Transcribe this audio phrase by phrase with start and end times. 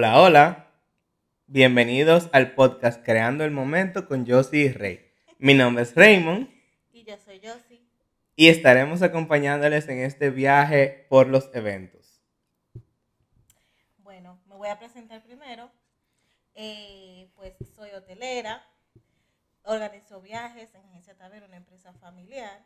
[0.00, 0.72] Hola, hola.
[1.46, 5.12] Bienvenidos al podcast Creando el Momento con Josie y Rey.
[5.36, 6.48] Mi nombre es Raymond.
[6.90, 7.82] Y yo soy Josie.
[8.34, 12.22] Y estaremos acompañándoles en este viaje por los eventos.
[13.98, 15.70] Bueno, me voy a presentar primero.
[16.54, 18.64] Eh, pues soy hotelera,
[19.64, 22.64] organizo viajes en Agencia Taber, una empresa familiar.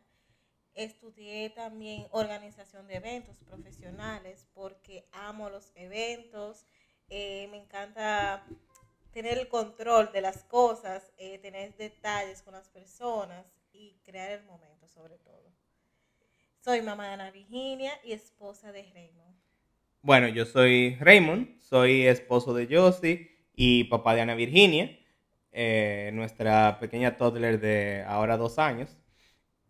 [0.75, 6.65] Estudié también organización de eventos profesionales porque amo los eventos.
[7.11, 8.45] Eh, me encanta
[9.13, 14.45] tener el control de las cosas, eh, tener detalles con las personas y crear el
[14.45, 15.53] momento sobre todo.
[16.61, 19.37] Soy mamá de Ana Virginia y esposa de Raymond.
[20.03, 24.99] Bueno, yo soy Raymond, soy esposo de Josie y papá de Ana Virginia,
[25.53, 28.97] eh, nuestra pequeña toddler de ahora dos años.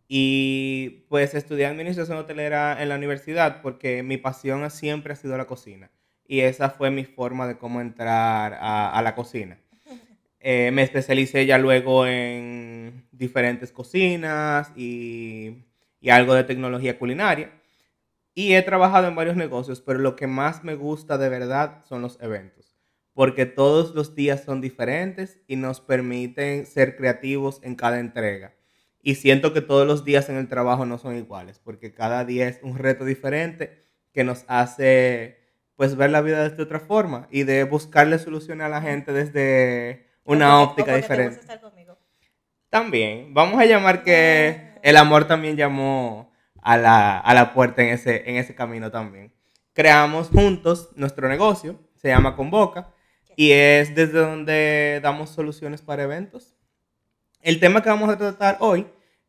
[0.08, 5.46] Y pues estudié administración hotelera en la universidad porque mi pasión siempre ha sido la
[5.46, 5.90] cocina.
[6.26, 9.58] Y esa fue mi forma de cómo entrar a, la cocina.
[10.40, 15.64] Eh, me especialicé ya luego en diferentes cocinas y,
[16.00, 17.50] y algo de tecnología culinaria.
[18.34, 22.02] Y he trabajado en varios negocios, pero lo que más me gusta de verdad son
[22.02, 22.74] los eventos.
[23.12, 28.54] Porque todos los días son diferentes y nos permiten ser creativos en cada entrega.
[29.00, 32.48] Y siento que todos los días en el trabajo no son iguales, porque cada día
[32.48, 35.43] es un reto diferente que nos hace
[35.76, 40.06] pues ver la vida de otra forma y de buscarle soluciones a la gente desde
[40.24, 41.40] una óptica diferente.
[42.70, 44.78] También, vamos a llamar que ah.
[44.82, 49.32] el amor también llamó a la, a la puerta en ese, en ese camino también.
[49.72, 52.92] Creamos juntos nuestro negocio, se llama Convoca,
[53.36, 56.54] y es desde donde damos soluciones para eventos.
[57.40, 58.86] El tema que vamos a tratar hoy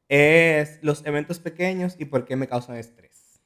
[0.08, 3.42] es los eventos pequeños y por qué me causan estrés.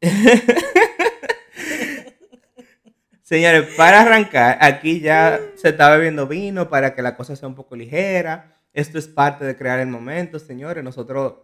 [3.24, 7.54] Señores, para arrancar, aquí ya se está bebiendo vino para que la cosa sea un
[7.54, 8.60] poco ligera.
[8.74, 10.84] Esto es parte de crear el momento, señores.
[10.84, 11.36] Nosotros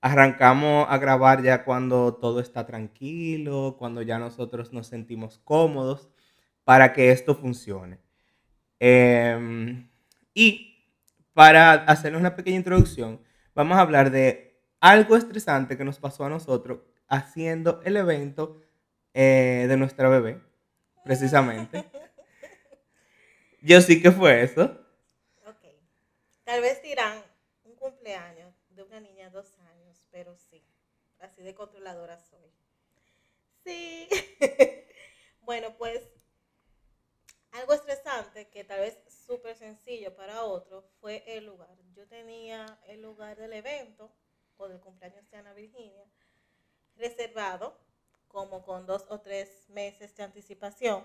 [0.00, 6.08] arrancamos a grabar ya cuando todo está tranquilo, cuando ya nosotros nos sentimos cómodos
[6.64, 7.98] para que esto funcione.
[8.80, 9.90] Em,
[10.32, 10.74] y
[11.34, 13.20] para hacernos una pequeña introducción,
[13.54, 18.62] vamos a hablar de algo estresante que nos pasó a nosotros haciendo el evento
[19.12, 20.40] eh, de nuestra bebé,
[21.06, 21.84] precisamente.
[23.62, 24.64] Yo sí que fue eso.
[25.46, 25.64] Ok.
[26.44, 27.22] Tal vez dirán
[27.64, 30.62] un cumpleaños de una niña de dos años, pero sí,
[31.20, 32.50] así de controladora soy.
[33.64, 34.08] Sí.
[35.42, 36.02] bueno, pues
[37.52, 41.74] algo estresante, que tal vez súper sencillo para otro, fue el lugar.
[41.94, 44.12] Yo tenía el lugar del evento
[44.56, 46.04] o del cumpleaños de Ana Virginia
[46.96, 47.78] reservado
[48.36, 51.02] como con dos o tres meses de anticipación.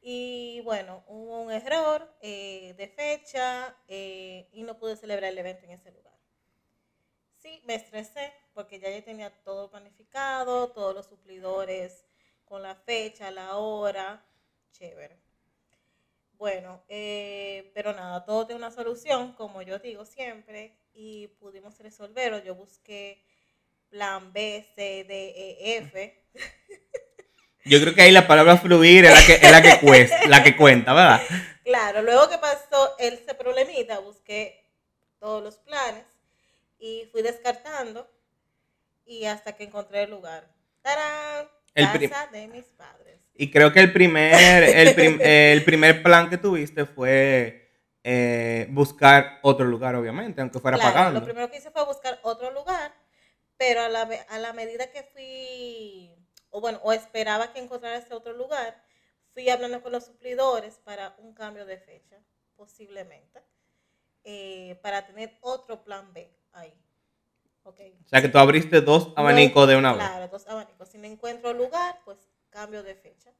[0.00, 5.66] Y bueno, hubo un error eh, de fecha eh, y no pude celebrar el evento
[5.66, 6.18] en ese lugar.
[7.36, 12.04] Sí, me estresé porque ya yo tenía todo planificado, todos los suplidores
[12.44, 14.26] con la fecha, la hora,
[14.72, 15.16] chévere.
[16.32, 22.42] Bueno, eh, pero nada, todo tiene una solución, como yo digo siempre, y pudimos resolverlo.
[22.42, 23.22] Yo busqué
[23.90, 26.24] plan B, C, D, E, F.
[27.64, 30.42] Yo creo que ahí la palabra fluir es la que, es la que, cuesta, la
[30.42, 31.20] que cuenta, ¿verdad?
[31.62, 34.66] Claro, luego que pasó ese problemita, busqué
[35.18, 36.04] todos los planes
[36.78, 38.10] y fui descartando
[39.04, 40.48] y hasta que encontré el lugar.
[40.82, 41.48] ¡Tarán!
[41.74, 43.20] Casa de mis padres.
[43.34, 47.70] Y creo que el primer, el, primer plan que tuviste fue
[48.02, 51.20] eh, buscar otro lugar, obviamente, aunque fuera claro, pagando.
[51.20, 52.89] Lo primero que hice fue buscar otro lugar,
[53.60, 56.10] pero a la, a la medida que fui,
[56.48, 58.82] o bueno, o esperaba que encontrara ese otro lugar,
[59.34, 62.16] fui hablando con los suplidores para un cambio de fecha,
[62.56, 63.42] posiblemente,
[64.24, 66.72] eh, para tener otro plan B ahí.
[67.62, 67.98] Okay.
[68.02, 70.08] O sea que tú abriste dos abanicos de una vez.
[70.08, 70.88] Claro, dos abanicos.
[70.88, 72.16] Si no encuentro lugar, pues
[72.48, 73.30] cambio de fecha.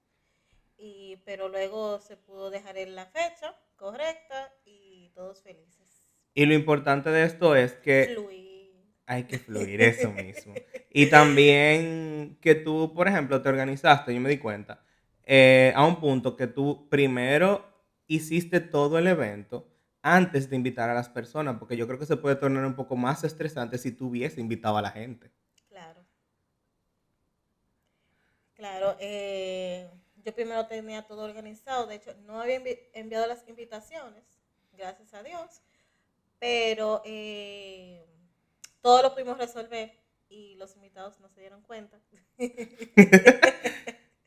[0.76, 6.04] Y, pero luego se pudo dejar en la fecha correcta y todos felices.
[6.34, 8.10] Y lo importante de esto es que...
[8.12, 8.49] Fluir.
[9.10, 10.54] Hay que fluir, eso mismo.
[10.92, 14.84] y también que tú, por ejemplo, te organizaste, yo me di cuenta,
[15.24, 17.66] eh, a un punto que tú primero
[18.06, 19.68] hiciste todo el evento
[20.00, 22.94] antes de invitar a las personas, porque yo creo que se puede tornar un poco
[22.94, 25.32] más estresante si tú hubiese invitado a la gente.
[25.68, 26.04] Claro.
[28.54, 28.96] Claro.
[29.00, 29.90] Eh,
[30.24, 32.62] yo primero tenía todo organizado, de hecho no había
[32.92, 34.22] enviado las invitaciones,
[34.72, 35.62] gracias a Dios,
[36.38, 38.06] pero eh,
[38.82, 39.92] todo lo pudimos resolver
[40.28, 41.98] y los invitados no se dieron cuenta.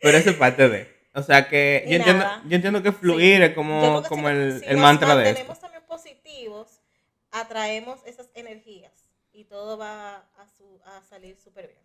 [0.02, 1.04] pero eso es parte de...
[1.16, 4.34] O sea que yo entiendo, yo entiendo que fluir es Yo como, que como si,
[4.36, 5.62] el, si el mantra de mantenemos esto.
[5.68, 6.82] también positivos,
[7.32, 11.80] atraemos esas energías y todo va a, su- a salir súper bien.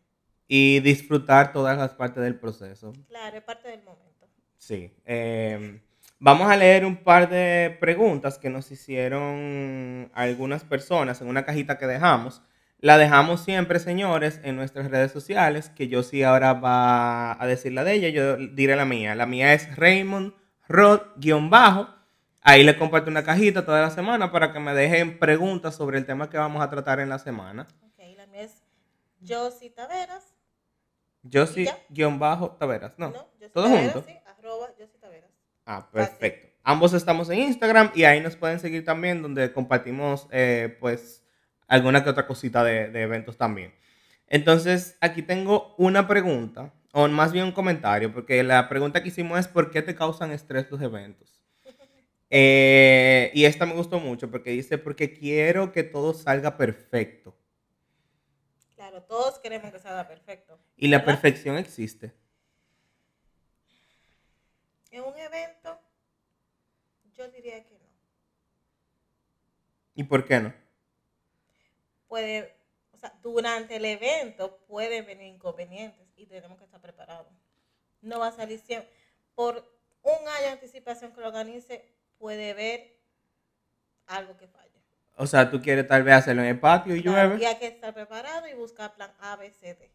[0.47, 2.94] Y disfrutar todas las partes del proceso.
[3.06, 4.26] Claro, es parte del momento.
[4.56, 4.91] Sí.
[5.05, 5.82] eh,
[6.19, 11.76] vamos a leer un par de preguntas que nos hicieron algunas personas en una cajita
[11.76, 12.41] que dejamos.
[12.80, 17.72] La dejamos siempre, señores, en nuestras redes sociales, que yo sí ahora va a decir
[17.72, 19.16] la de ella, yo diré la mía.
[19.16, 20.32] La mía es Raymond
[20.69, 21.88] Rod-bajo.
[22.40, 26.06] Ahí le comparto una cajita toda la semana para que me dejen preguntas sobre el
[26.06, 27.66] tema que vamos a tratar en la semana.
[27.82, 28.62] Ok, la mía es
[29.26, 30.34] Josie Taveras.
[31.25, 31.76] Yo ¿Y sí, ya?
[31.88, 32.96] guion bajo, Taveras.
[32.96, 33.28] No, ¿no?
[33.32, 34.08] Josie todo Taveras, junto.
[34.08, 35.30] Sí, arroba Josie Taveras.
[35.66, 36.56] Ah, perfecto.
[36.62, 41.25] Ambos estamos en Instagram y ahí nos pueden seguir también, donde compartimos, eh, pues,
[41.69, 43.73] alguna que otra cosita de, de eventos también.
[44.26, 49.38] Entonces, aquí tengo una pregunta, o más bien un comentario, porque la pregunta que hicimos
[49.38, 51.41] es ¿por qué te causan estrés los eventos?
[52.31, 57.35] Eh, y esta me gustó mucho porque dice, porque quiero que todo salga perfecto.
[58.75, 60.59] Claro, todos queremos que salga perfecto.
[60.76, 61.23] Y la ¿verdad?
[61.23, 62.12] perfección existe.
[64.91, 65.81] En un evento,
[67.14, 67.88] yo diría que no.
[69.94, 70.68] ¿Y por qué no?
[72.08, 72.55] Puede,
[72.93, 77.26] o sea, durante el evento pueden venir inconvenientes y tenemos que estar preparados.
[78.00, 78.90] No va a salir siempre.
[79.34, 79.56] Por
[80.02, 81.84] un año de anticipación que lo organice,
[82.19, 82.96] puede haber
[84.06, 84.69] algo que falle.
[85.16, 87.43] O sea, tú quieres tal vez hacerlo en el patio y Claro, llueve.
[87.43, 89.90] y hay que estar preparado y buscar plan A, B, C, D.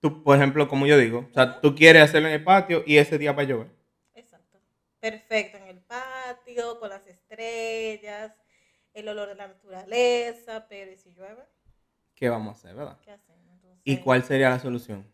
[0.00, 2.98] Tú, por ejemplo, como yo digo, o sea, tú quieres hacerlo en el patio y
[2.98, 3.68] ese día va a llover.
[4.14, 4.58] Exacto.
[4.98, 8.32] Perfecto en el patio, con las estrellas,
[8.94, 11.42] el olor de la naturaleza, pero ¿y si llueve?
[12.14, 12.98] ¿Qué vamos a hacer, verdad?
[13.02, 13.42] ¿Qué hacemos?
[13.54, 15.06] Entonces, ¿Y cuál sería la solución?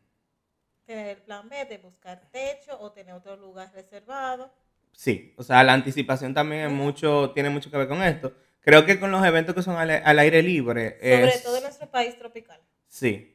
[0.84, 4.52] Tener el plan B de buscar techo o tener otro lugar reservado.
[4.92, 8.34] Sí, o sea, la anticipación también es mucho, tiene mucho que ver con esto.
[8.60, 10.98] Creo que con los eventos que son al, al aire libre.
[11.00, 12.60] Sobre es- todo en nuestro país tropical.
[12.86, 13.34] Sí.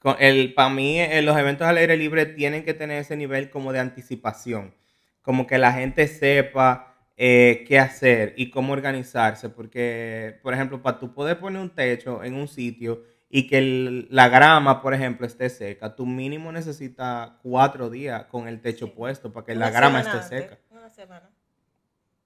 [0.00, 3.50] Con el, para mí, eh, los eventos al aire libre tienen que tener ese nivel
[3.50, 4.74] como de anticipación.
[5.20, 6.91] Como que la gente sepa
[7.24, 9.48] eh, qué hacer y cómo organizarse.
[9.48, 14.08] Porque, por ejemplo, para tú poder poner un techo en un sitio y que el-
[14.10, 18.92] la grama, por ejemplo, esté seca, tú mínimo necesitas cuatro días con el techo Sí.
[18.96, 20.58] puesto para que Una la grama esté antes, seca.
[20.70, 21.30] Una semana.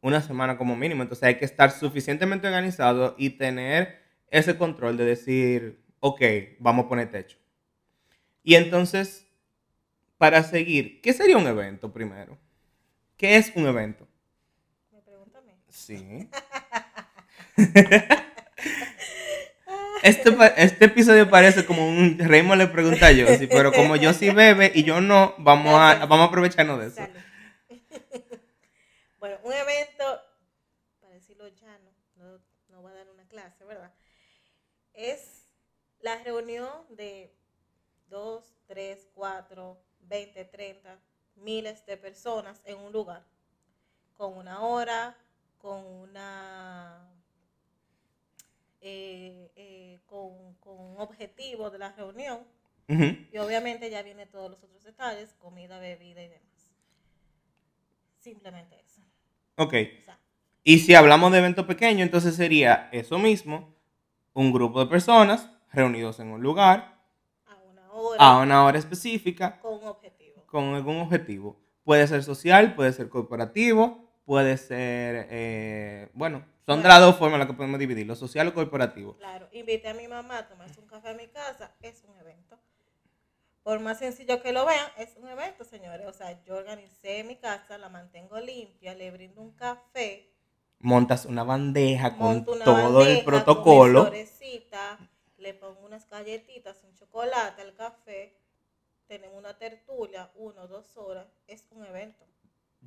[0.00, 1.02] Una semana como mínimo.
[1.02, 3.98] Entonces hay que estar suficientemente organizado y tener
[4.30, 6.22] ese control de decir, ok,
[6.58, 7.36] vamos a poner techo.
[8.42, 9.26] Y entonces,
[10.16, 12.38] para seguir, ¿qué sería un evento primero?
[13.18, 14.06] ¿Qué es un evento?
[14.92, 15.52] Me pregunta a mí.
[15.76, 16.30] Sí.
[20.02, 24.70] Este, este episodio parece como un Raymond le pregunta a Josie, pero como Josie bebe
[24.72, 27.02] y yo no, vamos a, vamos a aprovecharnos de eso.
[29.18, 30.04] Bueno, un evento,
[31.00, 32.38] para decirlo llano, no,
[32.68, 33.92] no voy a dar una clase, ¿verdad?
[34.92, 35.48] Es
[36.00, 37.34] la reunión de
[38.08, 41.00] 2, 3, 4, 20, 30,
[41.34, 43.24] miles de personas en un lugar,
[44.14, 45.16] con una hora,
[45.66, 47.10] con una...
[48.80, 52.38] eh, eh, con, con un objetivo de la reunión
[52.88, 56.70] y obviamente ya viene todos los otros detalles, comida, bebida y demás.
[58.20, 59.00] Simplemente eso.
[59.56, 59.74] Ok.
[59.98, 60.20] O sea,
[60.62, 63.74] Y si hablamos de evento pequeño, entonces sería eso mismo,
[64.34, 66.96] un grupo de personas reunidos en un lugar,
[67.46, 70.46] a una hora, a una hora específica, con un objetivo.
[70.46, 71.58] con algún objetivo.
[71.82, 77.34] Puede ser social, puede ser corporativo, puede ser, eh, bueno, son de las dos formas
[77.34, 79.16] en las que podemos dividirlo, social o corporativo.
[79.16, 82.58] Claro, invité a mi mamá a tomarse un café a mi casa, es un evento.
[83.62, 86.06] Por más sencillo que lo vean, es un evento, señores.
[86.06, 90.32] O sea, yo organicé mi casa, la mantengo limpia, le brindo un café,
[90.78, 94.10] Montas una bandeja con una todo bandeja el protocolo.
[95.38, 98.36] le pongo unas galletitas, un chocolate al café,
[99.06, 102.26] tenemos una tertulia, uno o dos horas, es un evento.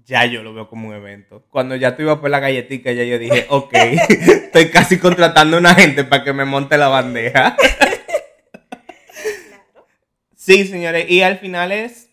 [0.05, 1.45] Ya yo lo veo como un evento.
[1.49, 3.73] Cuando ya tú ibas por la galletita, ya yo dije, ok,
[4.09, 7.55] estoy casi contratando a una gente para que me monte la bandeja.
[9.49, 9.85] Claro.
[10.35, 12.09] Sí, señores, y al final es,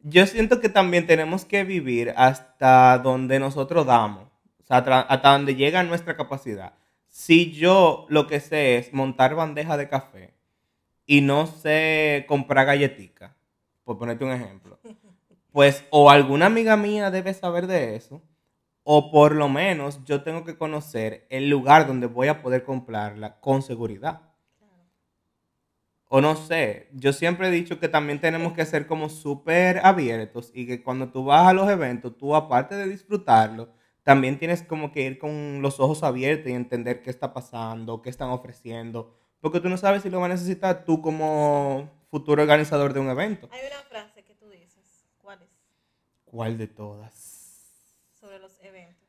[0.00, 4.24] yo siento que también tenemos que vivir hasta donde nosotros damos,
[4.58, 6.74] o sea, hasta donde llega nuestra capacidad.
[7.08, 10.34] Si yo lo que sé es montar bandeja de café
[11.06, 13.34] y no sé comprar galletica,
[13.84, 14.78] por ponerte un ejemplo,
[15.52, 18.22] pues o alguna amiga mía debe saber de eso,
[18.82, 23.40] o por lo menos yo tengo que conocer el lugar donde voy a poder comprarla
[23.40, 24.22] con seguridad.
[26.12, 30.50] O no sé, yo siempre he dicho que también tenemos que ser como súper abiertos
[30.52, 33.68] y que cuando tú vas a los eventos, tú aparte de disfrutarlo,
[34.02, 38.10] también tienes como que ir con los ojos abiertos y entender qué está pasando, qué
[38.10, 42.92] están ofreciendo, porque tú no sabes si lo va a necesitar tú como futuro organizador
[42.92, 43.48] de un evento.
[43.52, 45.48] Hay una frase que tú dices, ¿cuál es?
[46.30, 47.12] ¿Cuál de todas?
[48.20, 49.00] Sobre los eventos.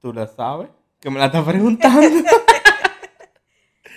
[0.00, 0.68] ¿Tú la sabes?
[1.00, 2.00] Que me la estás preguntando.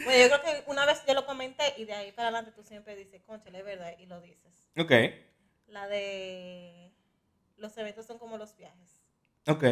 [0.04, 2.62] Bueno, yo creo que una vez yo lo comenté y de ahí para adelante tú
[2.62, 4.70] siempre dices, conchale, es verdad, y lo dices.
[4.78, 4.92] ok,
[5.68, 6.92] La de
[7.58, 9.02] los eventos son como los viajes.
[9.48, 9.64] ok.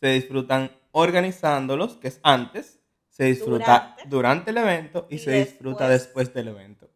[0.00, 4.50] Se disfrutan organizándolos, que es antes, se disfruta durante, Durante.
[4.50, 6.90] el evento y, Y se disfruta después del evento.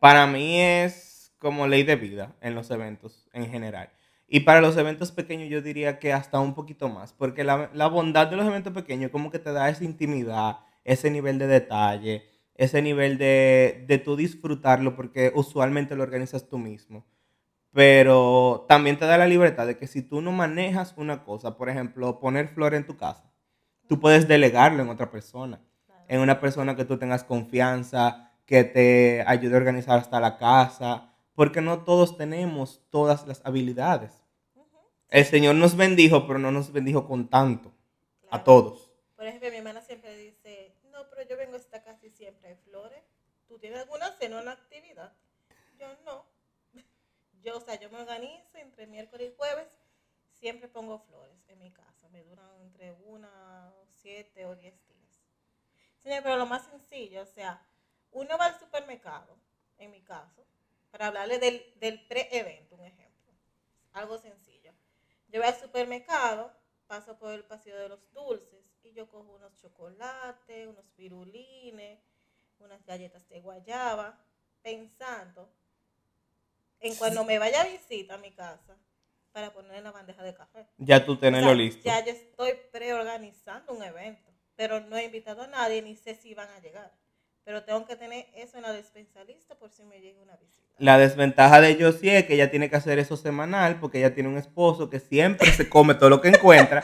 [0.00, 1.09] Para mí es
[1.40, 3.90] como ley de vida en los eventos en general.
[4.28, 7.88] Y para los eventos pequeños yo diría que hasta un poquito más, porque la, la
[7.88, 12.28] bondad de los eventos pequeños como que te da esa intimidad, ese nivel de detalle,
[12.54, 17.04] ese nivel de, de tú disfrutarlo, porque usualmente lo organizas tú mismo.
[17.72, 21.68] Pero también te da la libertad de que si tú no manejas una cosa, por
[21.68, 23.32] ejemplo, poner flor en tu casa,
[23.88, 25.60] tú puedes delegarlo en otra persona,
[26.06, 31.09] en una persona que tú tengas confianza, que te ayude a organizar hasta la casa,
[31.40, 34.12] porque no todos tenemos todas las habilidades.
[35.08, 37.72] El Señor nos bendijo, pero no nos bendijo con tanto,
[38.30, 38.92] a todos.
[39.16, 42.50] Por ejemplo, mi hermana siempre dice, no, pero yo vengo a esta casa y siempre
[42.50, 43.02] hay flores.
[43.48, 45.14] ¿Tú tienes alguna cena o una actividad?
[45.78, 46.26] Yo no.
[47.42, 49.68] Yo, o sea, yo me organizo entre miércoles y jueves,
[50.34, 52.06] siempre pongo flores en mi casa.
[52.10, 55.22] Me duran entre una, siete o diez días.
[56.00, 57.66] Señor, pero lo más sencillo, o sea,
[58.10, 59.38] uno va al supermercado,
[59.78, 60.44] en mi caso,
[60.90, 63.32] para hablarle del, del pre-evento, un ejemplo.
[63.92, 64.72] Algo sencillo.
[65.28, 66.52] Yo voy al supermercado,
[66.86, 72.00] paso por el pasillo de los dulces y yo cojo unos chocolates, unos pirulines,
[72.58, 74.18] unas galletas de guayaba,
[74.62, 75.48] pensando
[76.80, 78.76] en cuando me vaya a visita a mi casa
[79.32, 80.66] para poner en la bandeja de café.
[80.78, 81.82] Ya tú O tenés sea, lo listo.
[81.84, 86.34] Ya yo estoy preorganizando un evento, pero no he invitado a nadie ni sé si
[86.34, 86.92] van a llegar.
[87.50, 90.72] Pero tengo que tener eso en la despensa lista por si me llega una visita.
[90.78, 94.28] La desventaja de Josie es que ella tiene que hacer eso semanal porque ella tiene
[94.28, 96.80] un esposo que siempre se come todo lo que encuentra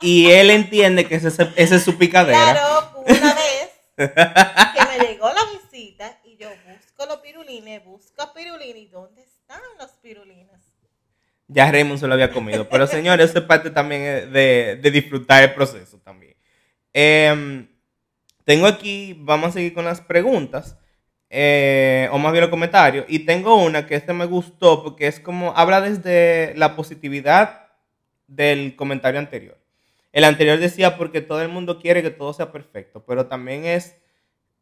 [0.00, 2.52] y él entiende que ese, ese es su picadera.
[2.52, 8.84] Claro, una vez que me llegó la visita y yo busco los pirulines, busco pirulines,
[8.84, 10.62] ¿y dónde están los pirulines?
[11.46, 12.66] Ya Raymond se lo había comido.
[12.70, 16.34] Pero señores, eso es parte también de, de disfrutar el proceso también.
[16.94, 17.68] Em,
[18.46, 20.78] tengo aquí, vamos a seguir con las preguntas.
[21.30, 23.06] eh, o más bien los comentarios.
[23.08, 27.68] Y tengo una que este me gustó porque es como, habla desde la positividad
[28.28, 29.58] del comentario anterior.
[30.12, 33.96] El anterior decía porque todo el mundo quiere que todo sea perfecto, pero también es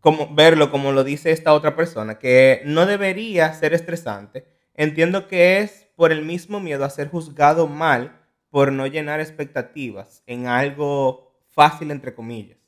[0.00, 4.47] como verlo como lo dice esta otra persona, que no debería ser estresante.
[4.75, 10.23] Entiendo que es por el mismo miedo a ser juzgado mal por no llenar expectativas
[10.26, 12.59] en algo fácil, entre comillas.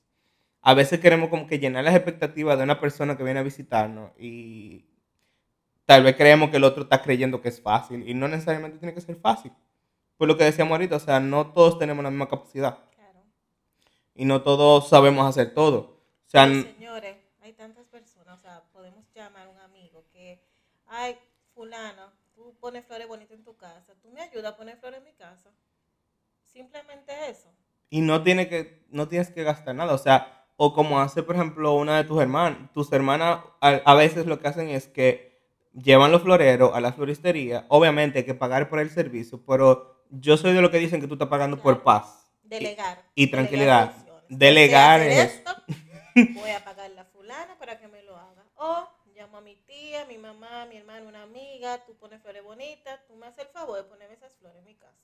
[0.69, 4.11] A veces queremos como que llenar las expectativas de una persona que viene a visitarnos
[4.19, 4.85] y
[5.85, 8.93] tal vez creemos que el otro está creyendo que es fácil y no necesariamente tiene
[8.93, 9.53] que ser fácil.
[10.17, 13.21] Por lo que decíamos ahorita, o sea, no todos tenemos la misma capacidad Claro.
[14.17, 15.79] y no todos sabemos hacer todo.
[16.27, 20.43] O sea, Pero, señores, hay tantas personas, o sea, podemos llamar a un amigo que,
[20.89, 21.17] ay,
[21.55, 25.05] fulano, tú pones flores bonitas en tu casa, tú me ayudas a poner flores en
[25.05, 25.49] mi casa.
[26.45, 27.49] Simplemente eso.
[27.89, 29.95] y no, tiene que, no tienes que gastar nada.
[29.95, 32.73] O sea, o como hace, por ejemplo, una de tus hermanas.
[32.73, 35.41] Tus hermanas a, a veces lo que hacen es que
[35.73, 37.67] llevan los floreros a la floristería.
[37.69, 41.07] Obviamente hay que pagar por el servicio, pero yo soy de lo que dicen que
[41.07, 42.23] tú estás pagando por paz.
[42.43, 43.03] Delegar.
[43.17, 43.93] y tranquilidad.
[44.29, 45.51] Delegar es esto,
[46.41, 48.45] voy a pagarle a fulana para que me lo haga.
[48.57, 53.01] O llamo a mi tía, mi mamá, mi hermano, una amiga, tú pones flores bonitas,
[53.09, 54.95] tú me haces el favor de ponerme esas flores en mi casa.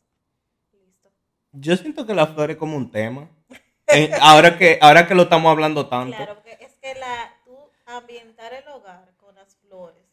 [0.72, 1.10] Listo.
[1.52, 3.28] Yo siento que la flor es como un tema.
[3.94, 6.16] Eh, ahora, que, ahora que lo estamos hablando tanto.
[6.16, 7.56] Claro, porque es que la, tú
[7.86, 10.04] ambientar el hogar con las flores,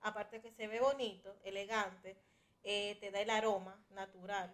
[0.00, 2.16] aparte que se ve bonito, elegante,
[2.62, 4.52] eh, te da el aroma natural.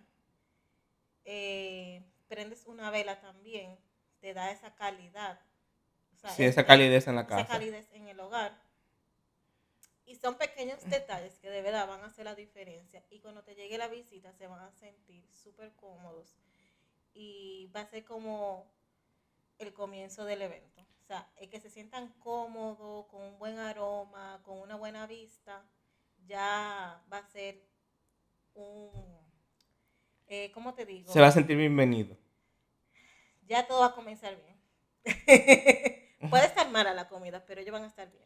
[1.25, 3.79] Eh, prendes una vela también,
[4.21, 5.39] te da esa calidad.
[6.15, 7.47] O sea, Sí, esa es- calidez en la esa casa.
[7.47, 8.53] calidez en el hogar.
[10.07, 13.03] Y son pequeños detalles que de verdad van a hacer la diferencia.
[13.11, 16.35] Y cuando te llegue la visita se van a sentir súper cómodos.
[17.23, 18.73] Y va a ser como
[19.59, 20.81] el comienzo del evento.
[21.03, 25.63] O sea, el que se sientan cómodos, con un buen aroma, con una buena vista,
[26.27, 27.61] ya va a ser
[28.55, 28.91] un...
[30.29, 31.13] Eh, ¿Cómo te digo?
[31.13, 32.17] Se va a sentir bienvenido.
[33.47, 34.57] ya todo va a comenzar bien.
[36.31, 38.25] Puede estar mala la comida, pero ellos van a estar bien.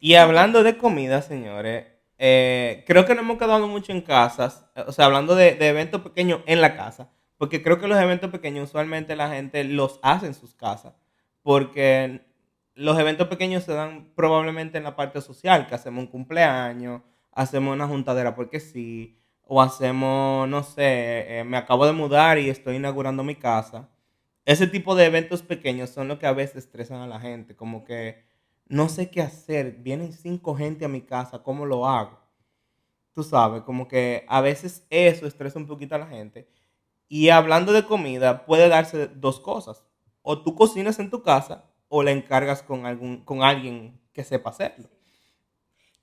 [0.00, 1.86] Y hablando de comida, señores,
[2.18, 6.02] eh, creo que no hemos quedado mucho en casas, o sea, hablando de, de eventos
[6.02, 10.26] pequeños en la casa, porque creo que los eventos pequeños usualmente la gente los hace
[10.26, 10.94] en sus casas,
[11.42, 12.22] porque
[12.74, 17.74] los eventos pequeños se dan probablemente en la parte social, que hacemos un cumpleaños, hacemos
[17.74, 22.76] una juntadera porque sí, o hacemos, no sé, eh, me acabo de mudar y estoy
[22.76, 23.88] inaugurando mi casa.
[24.44, 27.84] Ese tipo de eventos pequeños son los que a veces estresan a la gente, como
[27.84, 28.24] que
[28.66, 32.18] no sé qué hacer, vienen cinco gente a mi casa, ¿cómo lo hago?
[33.12, 36.48] Tú sabes, como que a veces eso estresa un poquito a la gente.
[37.08, 39.84] Y hablando de comida, puede darse dos cosas.
[40.22, 44.50] O tú cocinas en tu casa o la encargas con, algún, con alguien que sepa
[44.50, 44.88] hacerlo.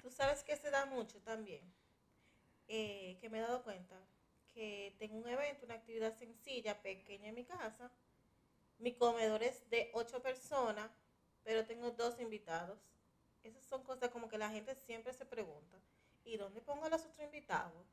[0.02, 1.62] Tú sabes que se da mucho también,
[2.68, 4.00] eh, que me he dado cuenta,
[4.54, 7.92] que tengo un evento, una actividad sencilla, pequeña en mi casa.
[8.78, 10.92] Mi comedor es de ocho personas,
[11.44, 12.80] pero tengo dos invitados.
[13.44, 15.78] Esas son cosas como que la gente siempre se pregunta,
[16.24, 17.88] ¿y dónde pongo a los otros invitados?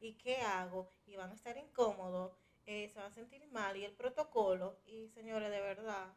[0.00, 0.90] ¿Y qué hago?
[1.06, 2.32] Y van a estar incómodos,
[2.66, 6.12] eh, se van a sentir mal, y el protocolo, y señores, de verdad,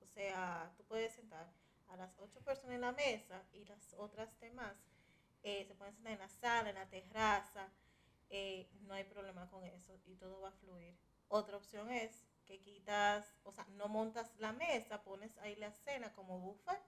[0.00, 1.46] o sea, tú puedes sentar
[1.88, 4.74] a las ocho personas en la mesa y las otras demás
[5.42, 7.68] eh, se pueden sentar en la sala, en la terraza,
[8.30, 10.96] eh, no hay problema con eso y todo va a fluir.
[11.28, 16.12] Otra opción es que quitas, o sea, no montas la mesa, pones ahí la cena
[16.14, 16.80] como buffet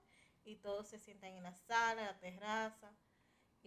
[0.44, 2.92] y todos se sientan en la sala, en la terraza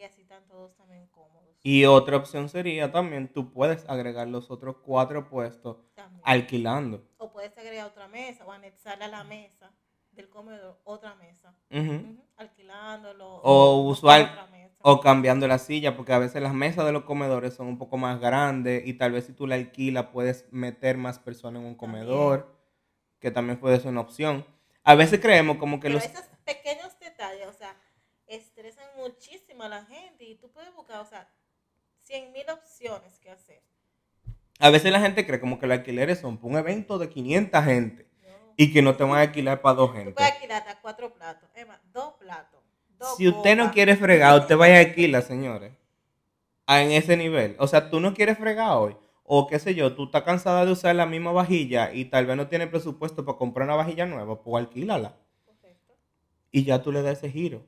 [0.02, 1.56] y así están todos también cómodos.
[1.64, 6.22] Y otra opción sería también, tú puedes agregar los otros cuatro puestos También.
[6.26, 7.08] alquilando.
[7.18, 9.72] O puedes agregar otra mesa o anexarle a la mesa
[10.12, 11.80] del comedor otra mesa, Ujú.
[11.94, 13.36] Ujú, alquilándolo.
[13.44, 14.76] O usual- otra mesa.
[14.84, 17.98] O cambiando la silla, porque a veces las mesas de los comedores son un poco
[17.98, 21.76] más grandes y tal vez si tú la alquilas puedes meter más personas en un
[21.76, 22.58] comedor,
[23.20, 24.44] que también puede ser una opción.
[24.84, 26.06] A veces creemos como que Pero los...
[26.06, 27.61] esos pequeños detalles, o sea,
[28.36, 31.30] estresan muchísimo a la gente y tú puedes buscar, o sea,
[32.02, 33.62] cien mil opciones que hacer.
[34.60, 37.64] A veces la gente cree como que los alquileres son para un evento de 500
[37.64, 38.54] gente ¿no?
[38.56, 40.12] y que no te van a alquilar para dos Tú gente.
[40.14, 42.62] puedes alquilar hasta cuatro platos, más, dos platos.
[42.98, 45.74] Dos Si usted no quiere fregar, usted vaya a alquilar, señores.
[46.68, 47.56] En ese nivel.
[47.60, 48.96] O sea, tú no quieres fregar hoy.
[49.24, 52.38] O qué sé yo, tú estás cansada de usar la misma vajilla y tal vez
[52.38, 55.16] no tienes presupuesto para comprar una vajilla nueva, pues alquílala.
[56.52, 57.64] Y ya tú le das ese giro.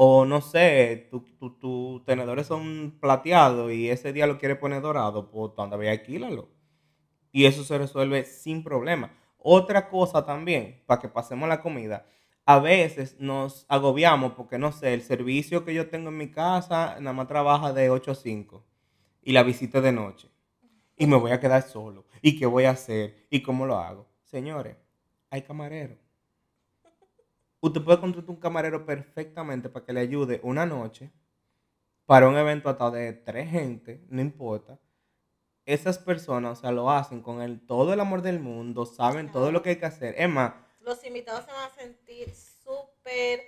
[0.00, 4.80] O no sé, tus tu, tu tenedores son plateados y ese día lo quieres poner
[4.80, 6.48] dorado, pues anda ve alquílalo.
[7.32, 9.12] Y eso se resuelve sin problema.
[9.38, 12.06] Otra cosa también, para que pasemos la comida,
[12.44, 16.96] a veces nos agobiamos porque no sé, el servicio que yo tengo en mi casa
[17.00, 18.64] nada más trabaja de 8 a 5
[19.22, 20.30] y la visita de noche.
[20.96, 22.06] Y me voy a quedar solo.
[22.22, 23.26] ¿Y qué voy a hacer?
[23.30, 24.08] ¿Y cómo lo hago?
[24.22, 24.76] Señores,
[25.28, 26.07] hay camareros.
[27.60, 31.12] Usted puede contratar un camarero perfectamente para que le ayude una noche
[32.06, 34.78] para un evento hasta de tres gente, no importa.
[35.66, 39.52] Esas personas, o sea, lo hacen con el, todo el amor del mundo, saben todo
[39.52, 40.14] lo que hay que hacer.
[40.18, 43.40] Es más, Los invitados se van a sentir súper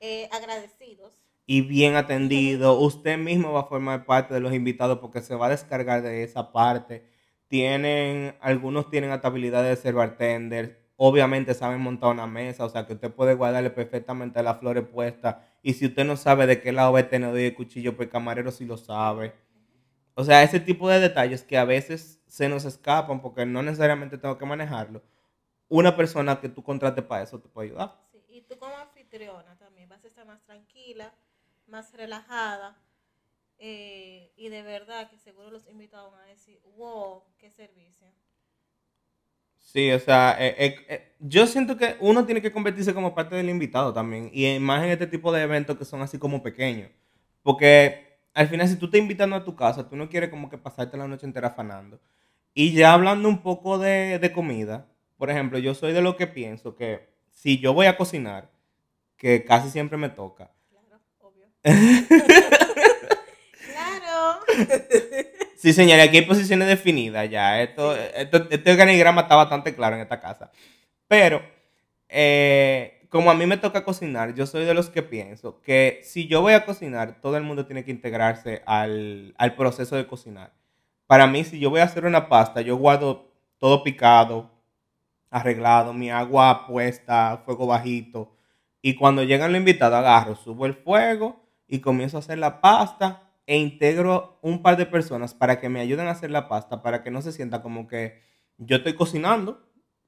[0.00, 1.12] eh, agradecidos.
[1.46, 2.78] y bien atendido.
[2.80, 6.22] Usted mismo va a formar parte de los invitados porque se va a descargar de
[6.22, 7.04] esa parte.
[7.48, 10.85] Tienen, algunos tienen hasta habilidades de ser bartender.
[10.96, 15.36] Obviamente saben montar una mesa, o sea que usted puede guardarle perfectamente las flores puestas.
[15.62, 18.12] Y si usted no sabe de qué lado va el tenedor el cuchillo, pues el
[18.12, 19.34] camarero sí lo sabe.
[20.14, 24.18] O sea, ese tipo de detalles que a veces se nos escapan porque no necesariamente
[24.18, 25.02] tengo que manejarlo.
[25.68, 27.96] Una persona que tú contrates para eso te puede ayudar.
[28.28, 31.12] Y tú como anfitriona también vas a estar más tranquila,
[31.66, 32.76] más relajada.
[33.58, 38.08] eh, y de verdad que seguro los invitados van a decir, wow, qué servicio.
[39.66, 43.34] Sí, o sea, eh, eh, eh, yo siento que uno tiene que convertirse como parte
[43.34, 44.30] del invitado también.
[44.32, 46.88] Y más en este tipo de eventos que son así como pequeños.
[47.42, 50.58] Porque al final, si tú te invitando a tu casa, tú no quieres como que
[50.58, 52.00] pasarte la noche entera afanando.
[52.54, 54.86] Y ya hablando un poco de, de comida,
[55.18, 58.50] por ejemplo, yo soy de lo que pienso que si yo voy a cocinar,
[59.18, 61.46] que casi siempre me toca, Claro, obvio.
[63.72, 64.40] claro.
[65.66, 67.60] Sí, señora, aquí hay posiciones definidas ya.
[67.60, 70.52] Esto, esto- este organigrama está bastante claro en esta casa.
[71.08, 71.42] Pero,
[72.08, 76.28] eh, como a mí me toca cocinar, yo soy de los que pienso que si
[76.28, 80.52] yo voy a cocinar, todo el mundo tiene que integrarse al, al proceso de cocinar.
[81.08, 84.50] Para mí, si yo voy a hacer una pasta, yo guardo todo picado,
[85.30, 88.36] arreglado, mi agua puesta, fuego bajito.
[88.82, 93.25] Y cuando llegan los invitados, agarro, subo el fuego y comienzo a hacer la pasta
[93.46, 97.02] e integro un par de personas para que me ayuden a hacer la pasta, para
[97.02, 98.22] que no se sienta como que
[98.58, 99.62] yo estoy cocinando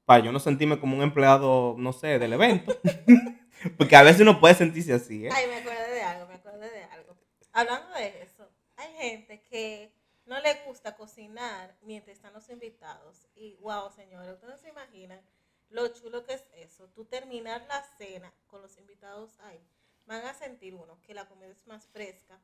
[0.05, 2.75] para yo no sentirme como un empleado, no sé, del evento.
[3.77, 5.29] Porque a veces uno puede sentirse así, ¿eh?
[5.31, 7.17] Ay, me acordé de algo, me acordé de algo.
[7.51, 9.91] Hablando de eso, hay gente que
[10.25, 13.27] no le gusta cocinar mientras están los invitados.
[13.35, 15.21] Y wow, señores, ustedes no se imaginan
[15.69, 16.87] lo chulo que es eso.
[16.89, 19.61] Tú terminar la cena con los invitados ahí.
[20.05, 22.39] Van a sentir uno que la comida es más fresca,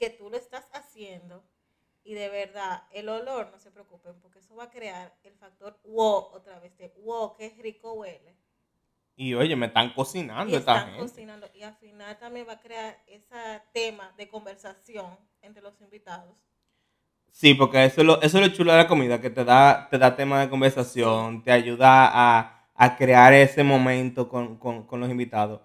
[0.00, 1.44] que tú lo estás haciendo.
[2.02, 5.78] Y de verdad, el olor, no se preocupen, porque eso va a crear el factor
[5.84, 8.34] wow, otra vez, de wow, qué rico huele.
[9.14, 11.00] Y oye, me están cocinando Y esta están gente.
[11.02, 11.46] cocinando.
[11.54, 16.34] Y al final también va a crear ese tema de conversación entre los invitados.
[17.30, 19.88] Sí, porque eso es lo, eso es lo chulo de la comida, que te da,
[19.90, 25.00] te da tema de conversación, te ayuda a, a crear ese momento con, con, con
[25.00, 25.60] los invitados.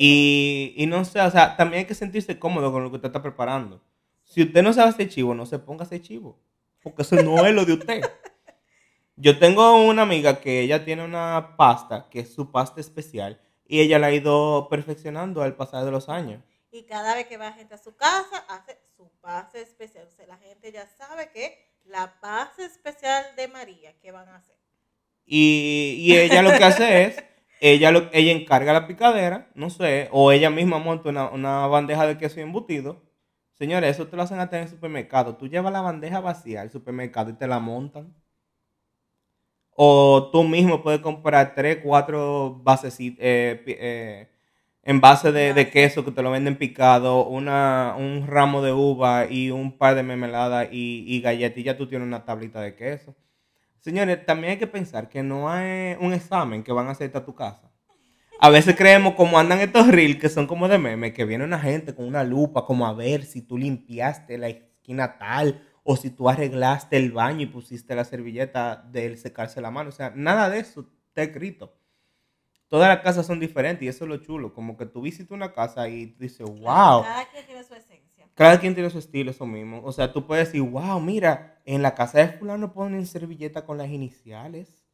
[0.00, 3.08] Y, y no sé, o sea, también hay que sentirse cómodo con lo que usted
[3.08, 3.82] está preparando.
[4.22, 6.38] Si usted no sabe hacer chivo, no se ponga a hacer chivo.
[6.80, 8.02] Porque eso no es lo de usted.
[9.16, 13.80] Yo tengo una amiga que ella tiene una pasta, que es su pasta especial, y
[13.80, 16.44] ella la ha ido perfeccionando al pasar de los años.
[16.70, 20.06] Y cada vez que va gente a su casa, hace su pase especial.
[20.06, 24.36] O sea, la gente ya sabe que la pase especial de María, ¿qué van a
[24.36, 24.54] hacer?
[25.26, 27.24] Y, y ella lo que hace es,
[27.60, 32.06] ella, lo, ella encarga la picadera, no sé, o ella misma monta una, una bandeja
[32.06, 33.02] de queso embutido.
[33.54, 35.36] Señores, eso te lo hacen hasta en el supermercado.
[35.36, 38.14] Tú llevas la bandeja vacía al supermercado y te la montan.
[39.80, 43.16] O tú mismo puedes comprar tres, cuatro bases, eh,
[43.66, 44.28] eh,
[44.82, 49.50] envases de, de queso que te lo venden picado, una, un ramo de uva y
[49.50, 53.14] un par de mermeladas y, y galletas y ya tú tienes una tablita de queso.
[53.80, 57.24] Señores, también hay que pensar que no hay un examen que van a hacer a
[57.24, 57.70] tu casa.
[58.40, 61.58] A veces creemos como andan estos reels que son como de meme, que viene una
[61.58, 66.10] gente con una lupa como a ver si tú limpiaste la esquina tal o si
[66.10, 69.88] tú arreglaste el baño y pusiste la servilleta del secarse la mano.
[69.88, 71.74] O sea, nada de eso está escrito.
[72.68, 74.52] Todas las casas son diferentes y eso es lo chulo.
[74.52, 77.04] Como que tú visitas una casa y dices, wow.
[78.38, 79.82] Cada quien tiene su estilo, eso mismo.
[79.82, 83.78] O sea, tú puedes decir, wow, mira, en la casa de fulano ponen servilleta con
[83.78, 84.86] las iniciales.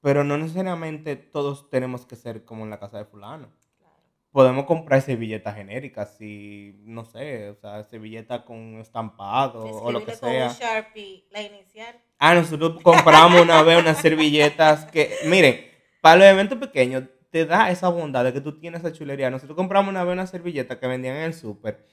[0.00, 3.52] Pero no necesariamente todos tenemos que ser como en la casa de fulano.
[3.76, 3.94] Claro.
[4.30, 10.14] Podemos comprar servilletas genéricas, si, no sé, o sea, servilleta con estampado o lo que
[10.18, 10.48] con un sea.
[10.48, 11.94] Sharpie la inicial.
[12.18, 15.60] Ah, nosotros compramos una vez unas servilletas que, miren,
[16.00, 19.28] para los eventos pequeños te da esa bondad de que tú tienes esa chulería.
[19.28, 21.84] Nosotros compramos una vez una servilleta que vendían en el súper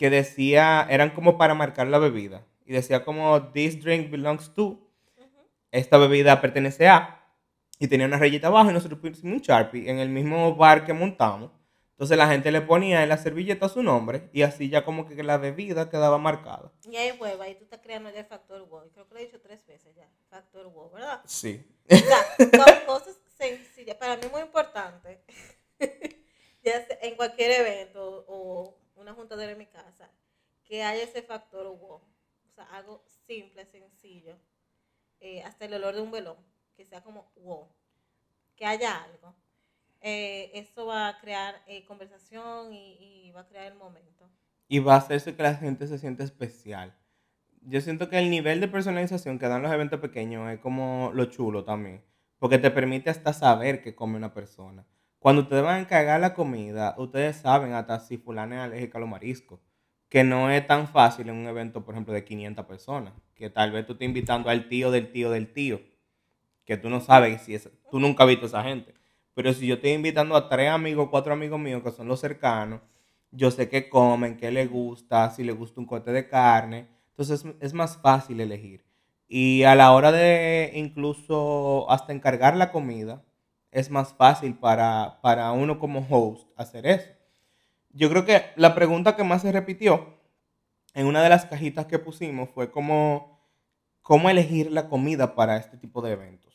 [0.00, 2.46] que decía, eran como para marcar la bebida.
[2.64, 4.80] Y decía como, this drink belongs to,
[5.70, 7.22] esta bebida pertenece a,
[7.78, 10.94] y tenía una rayita abajo y nosotros pusimos un Sharpie en el mismo bar que
[10.94, 11.50] montamos.
[11.90, 15.22] Entonces la gente le ponía en la servilleta su nombre y así ya como que
[15.22, 16.72] la bebida quedaba marcada.
[16.90, 18.90] Y ahí hueva, y tú estás creando ya el factor wow.
[18.94, 20.08] Creo que lo he dicho tres veces ya.
[20.30, 21.20] Factor wow, ¿verdad?
[21.26, 21.62] Sí.
[21.90, 23.96] O sea, son cosas sencillas.
[23.96, 25.20] Para mí muy importante.
[26.64, 28.79] ya sea en cualquier evento o
[29.10, 30.08] una juntadera en mi casa,
[30.64, 32.00] que haya ese factor wow.
[32.46, 34.36] O sea, algo simple, sencillo.
[35.20, 36.36] Eh, hasta el olor de un velón,
[36.76, 37.68] que sea como wow.
[38.56, 39.34] Que haya algo.
[40.00, 44.28] Eh, eso va a crear eh, conversación y, va a crear el momento.
[44.66, 46.96] y va a hacerse que la gente se sienta especial.
[47.62, 51.26] Yo siento que el nivel de personalización que dan los eventos pequeños es como lo
[51.26, 52.02] chulo también,
[52.38, 54.86] porque te permite hasta saber qué come una persona.
[55.20, 59.02] Cuando ustedes van a encargar la comida, ustedes saben hasta si fulano es alérgica a
[59.02, 59.60] los mariscos,
[60.08, 63.70] que no es tan fácil en un evento, por ejemplo, de 500 personas, que tal
[63.70, 65.82] vez tú estés invitando al tío del tío del tío,
[66.64, 68.94] que tú no sabes si es, tú nunca has visto a esa gente.
[69.34, 72.80] Pero si yo estoy invitando a tres amigos, cuatro amigos míos que son los cercanos,
[73.30, 76.88] yo sé qué comen, qué les gusta, si les gusta un corte de carne.
[77.10, 78.86] Entonces es, es más fácil elegir.
[79.28, 83.22] Y a la hora de incluso hasta encargar la comida,
[83.70, 87.10] es más fácil para, para uno como host hacer eso.
[87.90, 90.18] Yo creo que la pregunta que más se repitió
[90.94, 93.40] en una de las cajitas que pusimos fue como,
[94.02, 96.50] cómo elegir la comida para este tipo de eventos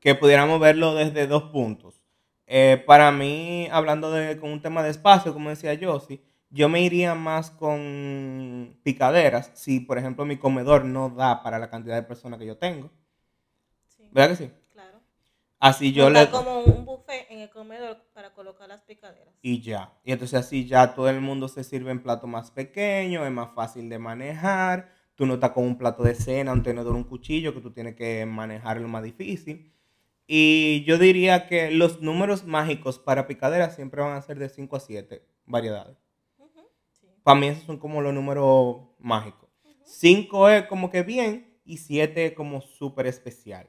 [0.00, 2.00] que pudiéramos verlo desde dos puntos.
[2.46, 6.80] Eh, para mí, hablando de con un tema de espacio, como decía Josie, yo me
[6.80, 12.02] iría más con picaderas si, por ejemplo, mi comedor no da para la cantidad de
[12.02, 12.90] personas que yo tengo.
[13.88, 14.08] Sí.
[14.12, 14.50] ¿Verdad que sí?
[15.60, 16.30] Así yo le...
[16.30, 19.34] como un buffet en el comedor para colocar las picaderas.
[19.42, 19.92] Y ya.
[20.04, 23.54] Y entonces así ya todo el mundo se sirve en plato más pequeño, es más
[23.54, 24.92] fácil de manejar.
[25.16, 27.96] Tú no estás con un plato de cena, un tenedor, un cuchillo, que tú tienes
[27.96, 29.72] que manejarlo más difícil.
[30.28, 34.76] Y yo diría que los números mágicos para picaderas siempre van a ser de 5
[34.76, 35.96] a 7 variedades.
[37.00, 37.06] Sí.
[37.24, 39.48] Para mí esos son como los números mágicos.
[39.84, 43.68] 5 es como que bien y siete como súper especial.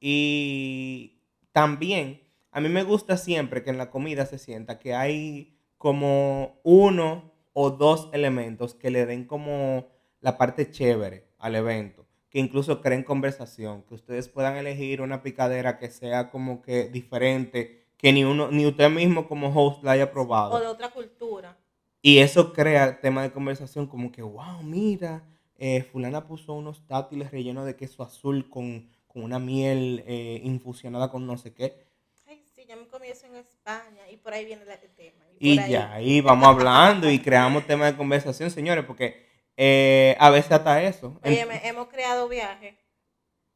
[0.00, 1.20] Y
[1.52, 2.20] también
[2.52, 7.32] a mí me gusta siempre que en la comida se sienta que hay como uno
[7.52, 9.88] o dos elementos que le den como
[10.20, 15.78] la parte chévere al evento, que incluso creen conversación, que ustedes puedan elegir una picadera
[15.78, 20.10] que sea como que diferente, que ni uno ni usted mismo como host la haya
[20.10, 20.54] probado.
[20.54, 21.56] O de otra cultura.
[22.02, 25.22] Y eso crea tema de conversación como que, wow, mira,
[25.56, 31.26] eh, fulana puso unos dátiles rellenos de queso azul con, una miel eh, infusionada con
[31.26, 31.86] no sé qué.
[32.26, 35.24] Ay, sí, ya me comí eso en España y por ahí viene el tema.
[35.38, 40.52] Y, ya, ahí vamos hablando y creamos tema de conversación, señores, porque eh, a veces
[40.52, 41.18] hasta eso.
[41.24, 42.74] Oye, hemos creado viajes.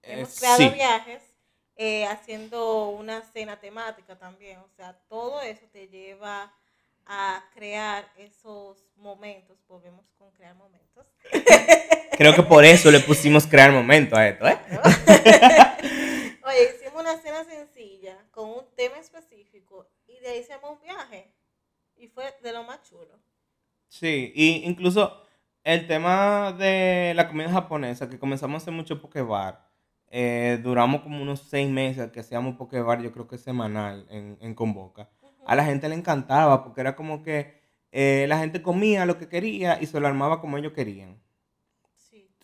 [0.02, 1.22] Hemos creado viajes
[2.08, 4.58] haciendo una cena temática también.
[4.58, 6.52] O sea, todo eso te lleva
[7.06, 9.58] a crear esos momentos.
[9.68, 11.06] Volvemos con crear momentos.
[12.16, 14.58] Creo que por eso le pusimos crear momentos a esto, ¿eh?
[16.44, 21.32] Oye, hicimos una cena sencilla con un tema específico y de ahí hicimos un viaje.
[21.96, 23.18] Y fue de lo más chulo.
[23.88, 25.22] Sí, y incluso
[25.62, 29.68] el tema de la comida japonesa, que comenzamos a hacer mucho pokebar,
[30.10, 34.54] eh, duramos como unos seis meses que hacíamos pokebar, yo creo que semanal en, en
[34.54, 35.08] Convoca
[35.44, 37.54] a la gente le encantaba porque era como que
[37.92, 41.20] eh, la gente comía lo que quería y se lo armaba como ellos querían.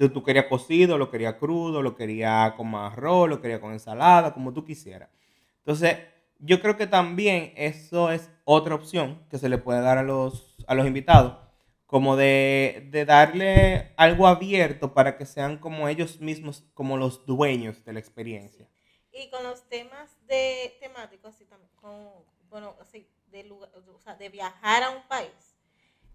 [0.01, 4.33] Tú, tú querías cocido, lo querías crudo, lo querías con arroz, lo querías con ensalada,
[4.33, 5.11] como tú quisieras.
[5.59, 5.99] Entonces,
[6.39, 10.57] yo creo que también eso es otra opción que se le puede dar a los,
[10.67, 11.37] a los invitados,
[11.85, 17.85] como de, de darle algo abierto para que sean como ellos mismos, como los dueños
[17.85, 18.71] de la experiencia.
[19.13, 22.09] Y con los temas de temáticos, así también, con,
[22.49, 25.59] bueno, así, de, lugar, o sea, de viajar a un país,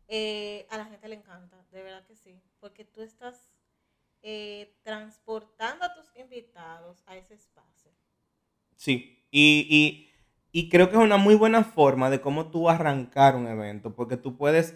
[0.07, 3.54] eh, a la gente le encanta, de verdad que sí, porque tú estás
[4.27, 7.91] eh, transportando a tus invitados a ese espacio.
[8.75, 10.09] Sí, y,
[10.71, 14.35] creo que es una muy buena forma de cómo tú arrancar un evento, porque tú
[14.35, 14.75] puedes,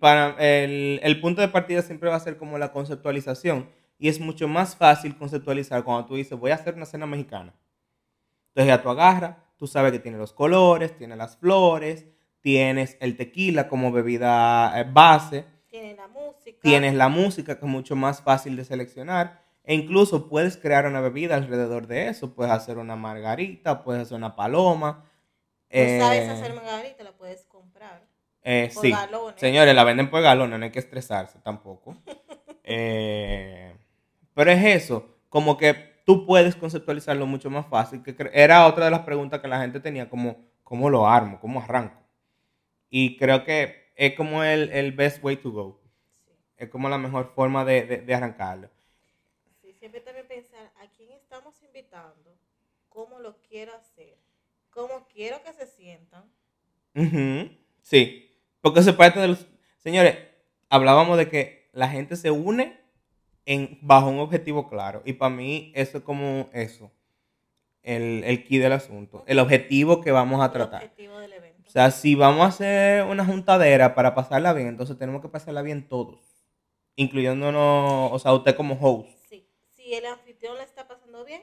[0.00, 4.18] para el, el punto de partida siempre va a ser como la conceptualización, y es
[4.18, 7.52] mucho más fácil conceptualizar cuando tú dices, voy a hacer una cena mexicana.
[8.48, 12.06] Entonces ya tú agarras, tú sabes que tiene los colores, tiene las flores,
[12.40, 15.44] tienes el tequila como bebida eh, base.
[15.76, 16.58] Tienes la música.
[16.62, 19.42] Tienes la música que es mucho más fácil de seleccionar.
[19.62, 22.34] E incluso puedes crear una bebida alrededor de eso.
[22.34, 25.04] Puedes hacer una margarita, puedes hacer una paloma.
[25.68, 27.04] ¿Tú sabes eh, hacer margarita?
[27.04, 28.02] La puedes comprar.
[28.42, 28.90] Eh, sí.
[28.90, 29.38] Galones.
[29.38, 31.96] Señores, la venden por galones, no hay que estresarse tampoco.
[32.64, 35.74] pero es eso, como que
[36.06, 38.02] tú puedes conceptualizarlo mucho más fácil.
[38.02, 41.38] Que era otra de las preguntas que la gente tenía, como, ¿cómo lo armo?
[41.38, 42.00] ¿Cómo arranco?
[42.88, 45.80] Y creo que es como el, el best way to go.
[46.56, 48.70] Es como la mejor forma de, de, arrancarlo.
[49.60, 52.36] Sí, siempre también pensar a quién estamos invitando,
[52.88, 54.16] cómo lo quiero hacer,
[54.70, 56.24] cómo quiero que se sientan.
[57.82, 59.46] Sí, porque se parte de los...
[59.78, 60.16] Señores,
[60.70, 62.80] hablábamos de que la gente se une
[63.44, 65.02] en, bajo un objetivo claro.
[65.04, 66.90] Y para mí eso es como eso,
[67.82, 70.82] el, el key del asunto, el objetivo que vamos a tratar.
[70.82, 71.35] El objetivo del evento.
[71.76, 75.86] Sea, si vamos a hacer una juntadera para pasarla bien, entonces tenemos que pasarla bien
[75.86, 76.18] todos,
[76.94, 79.10] incluyéndonos, o sea, usted como host.
[79.28, 81.42] Sí, si el anfitrión le está pasando bien,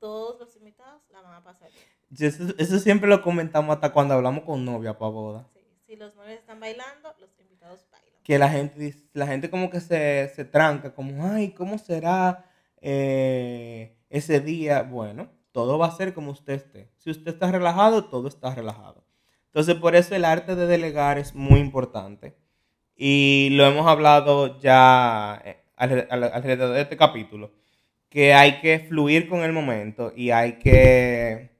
[0.00, 2.28] todos los invitados la van a pasar bien.
[2.28, 5.48] Eso, eso siempre lo comentamos hasta cuando hablamos con novia para boda.
[5.54, 9.70] Sí, si los novios están bailando, los invitados bailan que la gente, la gente como
[9.70, 14.82] que se, tranca, como, ay, ¿cómo será eh, ese día?
[14.82, 16.90] Bueno, todo va a ser como usted esté.
[16.96, 19.06] Si usted está relajado, todo está relajado.
[19.48, 22.36] Entonces, por eso el arte de delegar es muy importante.
[22.94, 27.52] Y lo hemos hablado ya eh, alrededor de este capítulo,
[28.08, 31.50] que hay que fluir con el momento y hay que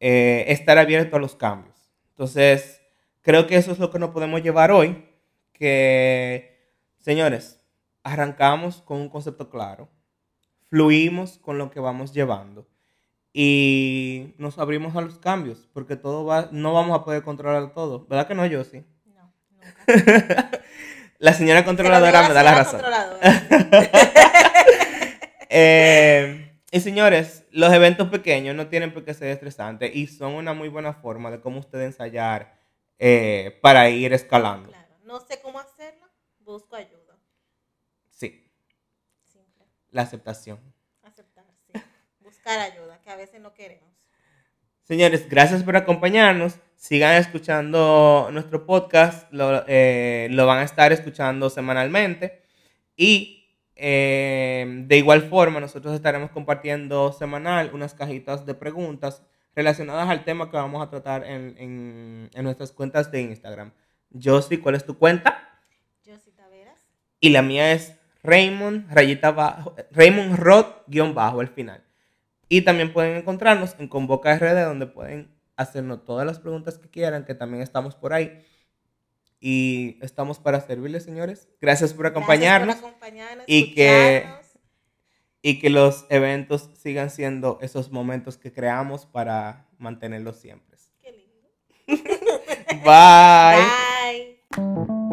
[0.00, 1.76] eh, estar abierto a los cambios.
[2.10, 2.82] Entonces,
[3.22, 5.04] creo que eso es lo que nos podemos llevar hoy
[5.52, 7.60] que, señores,
[8.02, 9.88] arrancamos con un concepto claro,
[10.68, 12.66] fluimos con lo que vamos llevando
[13.38, 18.06] y nos abrimos a los cambios, porque todo va, no vamos a poder controlar todo.
[18.06, 18.84] ¿Verdad que no, yo sí?
[19.04, 20.50] No, nunca.
[21.18, 22.80] la señora controladora me da la razón.
[25.48, 30.54] Eh, y señores, los eventos pequeños no tienen por qué ser estresantes y son una
[30.54, 32.58] muy buena forma de cómo usted ensayar
[32.98, 34.72] eh, para ir escalando
[35.06, 36.06] no sé cómo hacerlo,
[36.40, 37.18] busco ayuda.
[38.10, 38.52] Sí.
[39.22, 39.64] Simple.
[39.90, 40.60] La aceptación.
[42.46, 43.90] Buscar ayuda, que a veces no queremos.
[44.84, 46.54] Señores, gracias por acompañarnos.
[46.76, 52.42] Sigan escuchando nuestro podcast, lo, eh, lo van a estar escuchando semanalmente.
[52.96, 53.32] Y
[53.78, 59.22] Eh, de igual forma, nosotros estaremos compartiendo semanal unas cajitas de preguntas
[59.54, 63.72] relacionadas al tema que vamos a tratar en, en, en nuestras cuentas de Instagram.
[64.14, 65.60] Josie, ¿cuál es tu cuenta?
[66.06, 66.80] Josie Taveras.
[67.20, 71.82] Y la mía es Raymond, rayita bajo, Raymond Rod, guion bajo, al final.
[72.48, 77.24] Y también pueden encontrarnos en Convoca RD, donde pueden hacernos todas las preguntas que quieran,
[77.24, 78.44] que también estamos por ahí.
[79.40, 81.48] Y estamos para servirles, señores.
[81.60, 82.76] Gracias por acompañarnos.
[82.76, 84.26] Gracias por acompañarnos y que-.
[85.42, 90.76] Y que los eventos sigan siendo esos momentos que creamos para mantenerlos siempre.
[91.00, 91.48] Qué lindo.
[92.84, 93.62] Bye.
[94.56, 95.05] Bye.